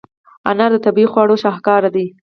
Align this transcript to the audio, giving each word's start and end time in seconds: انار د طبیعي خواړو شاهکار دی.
انار 0.49 0.71
د 0.73 0.77
طبیعي 0.85 1.11
خواړو 1.11 1.41
شاهکار 1.43 1.83
دی. 1.95 2.05